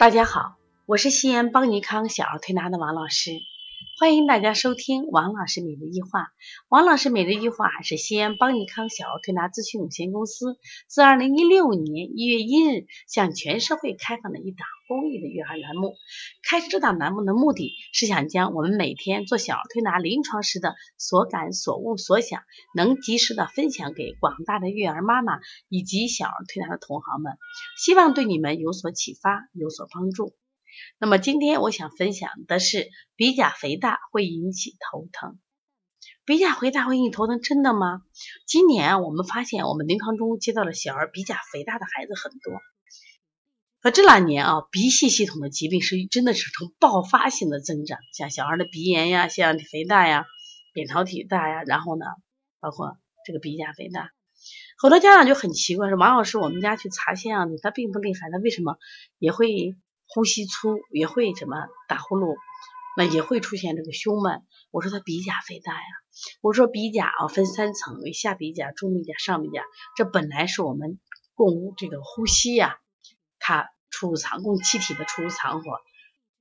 [0.00, 0.54] 大家好，
[0.86, 3.32] 我是西安邦尼康小儿推拿的王老师，
[4.00, 6.28] 欢迎大家收听王老师每日一话。
[6.70, 10.56] 王老师每日一话是西安邦尼康小儿推拿咨询有限公司
[10.88, 15.96] 自二零一六年一月一日向全社会开放的一档公益的育儿栏目。
[16.48, 22.40] 开设这档栏目的目的是想将我们每天做小儿推拿临床时的所感所悟所想，
[22.74, 27.34] 能及时的分享给广大的育儿妈妈以及小儿推拿的同行们，
[27.76, 30.32] 希望对你们有所启发，有所帮助。
[30.98, 35.38] 那么今天我想分享的是鼻甲肥大会引起头疼。
[36.24, 38.02] 鼻甲肥大会引起头疼，真的吗？
[38.46, 42.60] 今年我们发现我们临床中接到了小儿鼻甲肥大的孩子很多。
[43.82, 50.26] 和这两年啊，鼻系系统的疾病是真的是呈爆发性的增长，像小孩的鼻炎呀、腺样体肥大呀、
[50.74, 52.04] 扁桃体大呀，然后呢，
[52.60, 54.10] 包括这个鼻甲肥大，
[54.78, 58.76] 很多家长就很奇怪，说王老师，我们家去查腺样体，他并不厉害，他为什么
[59.18, 59.74] 也会？
[60.12, 61.56] 呼吸粗也会什么
[61.88, 62.36] 打呼噜，
[62.96, 64.44] 那也会出现这个胸闷。
[64.72, 65.86] 我说他鼻甲肥大呀，
[66.40, 69.62] 我说鼻甲啊分三层，为下鼻甲、中鼻甲、上鼻甲。
[69.96, 70.98] 这本来是我们
[71.34, 72.78] 供这个呼吸呀，
[73.38, 75.78] 它储藏供气体的储藏和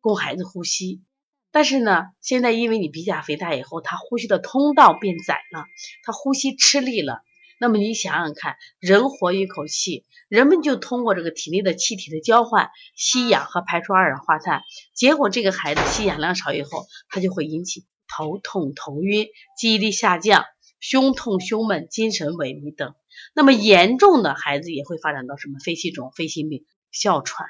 [0.00, 1.02] 供孩子呼吸。
[1.50, 5.64] 但是呢，现在因为你鼻甲肥大以后，他呼吸的通道变窄了，
[6.04, 7.22] 他呼吸吃力了。
[7.58, 14.62] 那么你想想看，人活一口气，人们就通过这个体内的气体的交换，吸氧和排出二氧化碳。
[14.94, 20.44] 结果这个孩子吸氧量少以后，他就会引起头痛、头晕、记忆力下降、
[20.80, 22.94] 胸痛、胸闷、精神萎靡等。
[23.34, 27.48] 那么严重的孩子也会发展到什么肺气肿、肺心病、哮喘。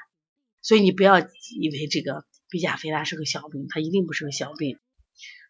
[0.61, 4.79] 所以你不要以为这个鼻甲肥大是个小病，它一定不是个小病。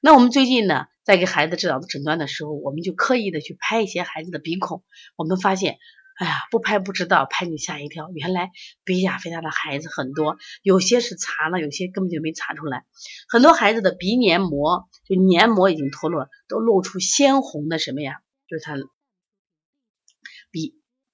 [0.01, 4.83] 那我们最近呢，在给孩子治疗的诊断的时候，我们就刻意的去拍一些孩子的鼻孔。
[5.15, 5.77] 我们发现，
[6.17, 8.09] 哎呀，不拍不知道，拍你吓一跳。
[8.13, 8.51] 原来
[8.83, 12.85] 鼻甲肥大的孩子很多，有些是查了，有些根本就没查出来。
[13.29, 18.13] 很多孩子的鼻黏膜就黏膜已经脱落，都露出鲜红的什么呀？
[18.47, 18.75] 就是他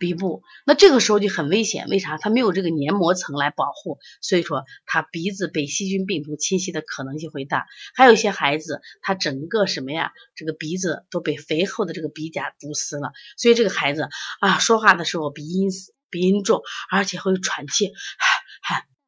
[0.03, 0.14] 鼻。
[0.14, 2.19] 部，那这个时候就很危险，为啥？
[2.19, 7.66] 它没有这个黏膜层来保护，所以说他鼻子被细菌病毒侵袭的可能性会大。
[7.96, 10.12] 还有一些孩子，他整个什么呀？
[10.36, 14.08] 这个鼻子都被肥厚的这个鼻甲堵死了，所以这个孩子
[14.40, 15.69] 啊，说话的时候鼻音
[16.12, 17.91] 鼻音重，而且会喘气，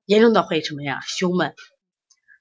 [0.07, 1.01] 严重的会什么呀？
[1.05, 1.53] 胸闷。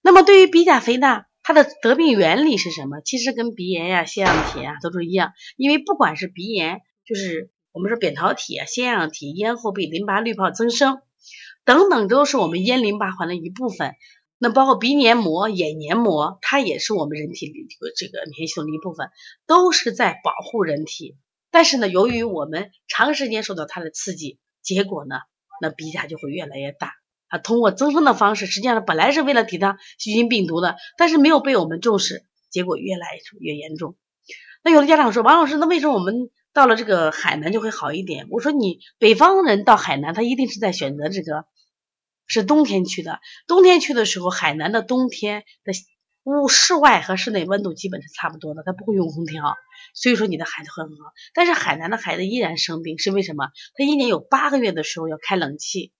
[0.00, 3.02] 那么对于鼻甲肥大，它的得病原理是什么？
[3.04, 7.50] 其实跟鼻炎呀、腺样体啊都是一样，因为不管是鼻炎，就是。
[7.74, 11.00] 我们说扁桃体啊、腺样体、咽后壁淋巴滤泡增生
[11.64, 13.96] 等等，都是我们咽淋巴环的一部分。
[14.38, 19.10] 那包括鼻黏膜、眼黏膜，它也是我们人体里这个免疫系统的一部分，
[19.48, 21.16] 都是在保护人体。
[21.50, 25.16] 但是呢，由于我们长时间受到它的刺激，结果呢，
[25.60, 26.92] 那鼻甲就会越来越大。
[27.26, 33.08] 啊通过增生的方式，实际上本来是为了抵抗细菌病毒的，但是没有被我们重视，结果越来
[33.40, 33.96] 越严重。
[34.62, 36.30] 那有的家长说，王老师，那为什么我们？
[36.54, 38.28] 到了这个海南就会好一点。
[38.30, 41.44] 我说你北方人到海南，他一定是在选择这个
[42.26, 43.20] 是冬天去的。
[43.46, 45.72] 冬天去的时候，海南的冬天的
[46.22, 49.56] 屋室外和室内温度基本是差不多的，他不会用空调，
[49.92, 51.12] 所以说你的孩子会很好。
[51.34, 53.48] 但是海南的孩子依然生病，是为什么？
[53.74, 55.92] 他一年有八个月的时候要开冷气。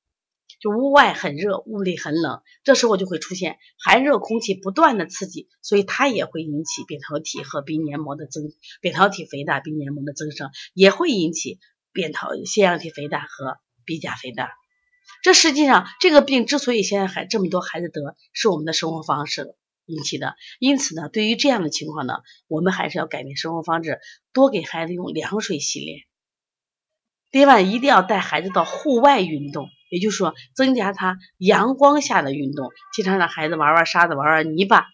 [0.65, 11.59] 就屋外很热，屋里很冷，这时候就会出现寒热空气不断的刺激，所以它也会引起扁桃体和鼻黏膜的增，扁桃体肥大、鼻黏膜的增生，也会引起
[11.93, 14.53] 扁桃腺样体肥大和鼻甲肥大。
[15.23, 19.55] 这实际上这个病之所以现在还这么多孩子得，是我们的生活方式
[19.85, 20.35] 引起的。
[20.59, 22.15] 因此呢，对于这样的情况呢，
[22.49, 24.01] 我们还是要改变生活方式，
[24.33, 25.99] 多给孩子用凉水洗脸。
[27.31, 29.69] 另外，一定要带孩子到户外运动。
[29.95, 34.87] 也就是说，增加他阳光下的运动，经常让孩子玩玩沙子、玩玩泥巴，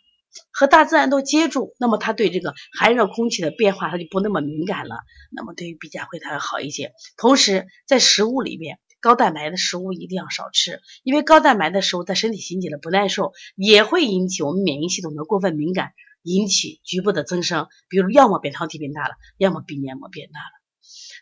[0.52, 4.96] 和大自然都接触，那么他对这个寒热空气的变化他就不那么敏感了。
[5.32, 6.92] 那么对于鼻甲会他要好一些。
[7.16, 15.92] 同时，在食物里面，高蛋白的食物一定要少吃，因为高蛋白的食物在身体引起的不耐受，也会引起我们免疫系统的过分敏感，
[16.22, 20.59] 引起局部的增生，比如要么扁桃体变大了，要么鼻黏膜变大了。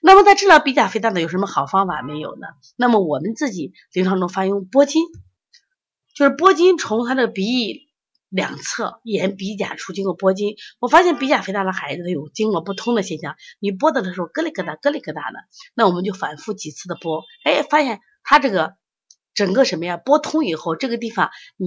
[0.00, 2.46] 那么在治疗鼻甲肥大的有什么好方法没有呢？
[2.76, 5.02] 那么我们自己临床中发用拨筋，
[6.14, 7.88] 就是拨筋从他的鼻翼
[8.28, 10.56] 两侧沿鼻甲处经过拨筋。
[10.80, 15.38] 我发现鼻甲肥大的孩子有经络不通的现象，你拨的的时候咯里咯哒咯里咯哒的，
[15.74, 18.74] 那我们就反复几次的拨，哎，发现他这个
[19.34, 21.66] 整个什么呀拨通以后，这个地方你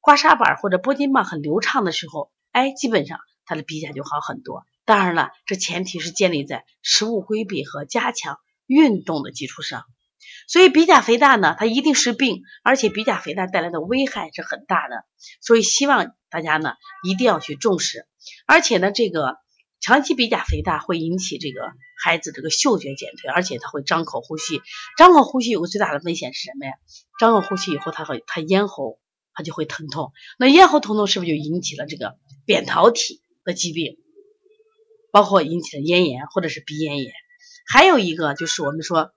[0.00, 4.64] 刮痧板或者拨筋棒很流畅的时候，哎，基本上他的鼻甲就好很多。
[4.90, 9.84] 当然了，这前提是建立在食物规避和加强运动的基础上。
[10.48, 15.04] 所以鼻甲肥大呢，它一定是病，而且鼻甲肥大带来的危害是很大的。
[15.40, 16.72] 所以希望大家呢
[17.04, 18.08] 一定要去重视，
[18.48, 19.36] 而且呢，这个
[19.80, 21.70] 长期鼻甲肥大会引起这个
[22.02, 24.60] 孩子这个嗅觉减退，而且他会张口呼吸。
[24.98, 26.72] 张口呼吸有个最大的危险是什么呀？
[27.20, 28.98] 张口呼吸以后，他会他咽喉
[29.34, 30.10] 他就会疼痛。
[30.36, 33.96] 那咽喉疼痛是不是就引起了这个扁桃体的疾病？
[35.12, 37.12] 包括引起的咽炎或者是鼻咽炎。
[37.66, 39.12] 还有一个就是我们说。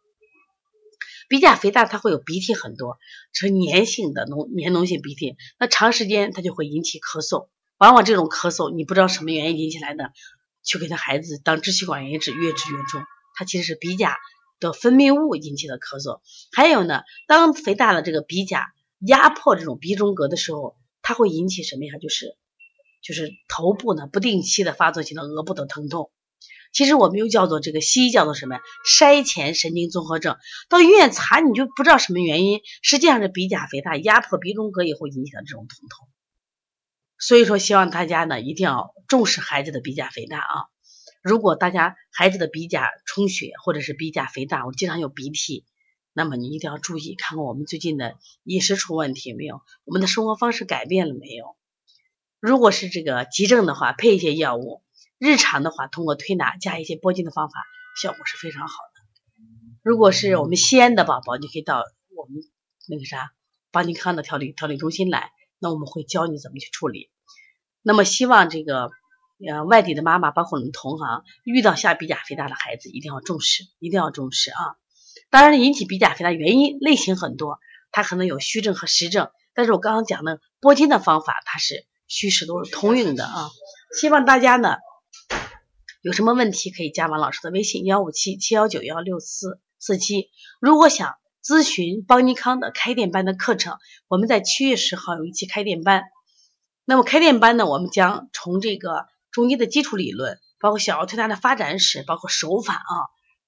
[1.30, 3.00] 鼻甲肥大，它会有鼻涕很多，
[3.32, 5.36] 是粘性的脓粘脓性鼻涕。
[5.58, 7.48] 那长时间它就会引起咳嗽，
[7.78, 10.12] 往往这种咳嗽你不知道什么原因引起来的，
[10.64, 13.02] 去给他孩子当支气管炎治，越治越重。
[13.36, 14.18] 它其实是鼻甲
[14.60, 16.20] 的分泌物引起的咳嗽。
[16.52, 18.68] 还有呢，当肥大的这个鼻甲
[19.00, 21.94] 压迫这种鼻中隔的时候，它会引起什么呀？
[22.00, 22.36] 就是
[23.04, 26.10] 就是头部呢不定期的发作性的额部的疼痛。
[26.72, 28.62] 其实我们又叫做这个西医叫做什么呀？
[28.84, 30.38] 筛前神经综合症。
[30.70, 36.08] 到医院查你就不知道什么原因，实际上是鼻甲肥大压迫鼻中隔以后引起的这种疼痛。
[37.20, 40.66] 所以说，希望大家呢一定要重视孩子的鼻甲肥大啊！
[41.22, 45.64] 如果大家孩子的鼻甲充血或者是鼻甲肥大，我经常有鼻涕，
[46.12, 51.56] 那么你一定要注意，看看我们最近的饮食出问题没有，我们的生活方式改变了没有？
[52.44, 54.84] 如果是这个急症的话，配一些药物。
[55.18, 57.54] 日常的话，通过推拿加一些拨筋的方法，
[58.02, 59.48] 效果是非常好的。
[59.82, 61.86] 如果是我们西安的宝宝，你可以到
[62.18, 62.44] 我们
[62.90, 63.32] 那个啥
[63.72, 67.10] 邦尼康的调理调理中心来，那我们会教你怎么去处理。
[67.82, 68.90] 那么希望这个
[69.48, 74.76] 呃外地的妈妈，包括我们同行，遇到下鼻甲肥大的孩子，一定要重视，一定要重视啊！
[75.30, 77.60] 当然，引起鼻甲肥大原因类型很多，
[77.94, 83.50] 它可能有虚症和实症，但是我刚刚讲的拨筋的方法，它是虚实都是通用的啊！
[84.00, 84.78] 希望大家呢。
[86.02, 90.30] 有什么问题可以加王老师的微信幺五七七幺九幺六四四七。
[90.60, 93.78] 如果想咨询邦尼康的开店班的课程，
[94.10, 96.04] 我们在七月十号有一期开店班。
[96.84, 102.94] 那么开店班呢，我们将从这个中医的基础理论，包括小儿推拿的发展史，包括手法啊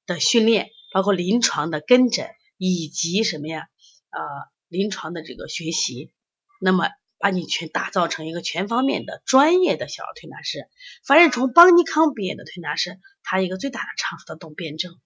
[0.05, 3.67] 的训练，包括临床的跟诊，以及什么呀
[4.11, 4.21] 呃
[4.69, 6.13] 临床的这个学习，
[6.61, 6.87] 那么。
[7.25, 10.69] 把你全打造成一个全方面的专业的小儿推拿师。
[11.03, 14.99] 凡是从邦尼康毕业的推拿师，他一个最大的长处，他懂辩证。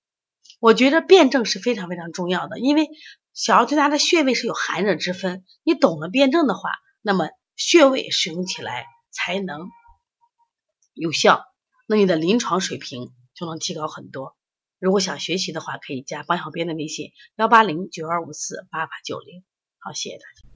[0.59, 2.89] 我觉得辩证是非常非常重要的，因为
[3.33, 5.45] 小儿推拿的穴位是有寒热之分。
[5.63, 6.71] 你懂了辩证的话，
[7.01, 9.69] 那么穴位使用起来才能
[10.93, 11.45] 有效，
[11.87, 14.35] 那你的临床水平就能提高很多。
[14.77, 19.45] 如果想学习的话，可以加邦小编的微信：幺八零九二五四八八九零。
[19.77, 20.49] 好，谢谢大家。